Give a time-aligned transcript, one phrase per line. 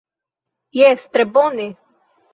[0.79, 1.69] Jes tre bone!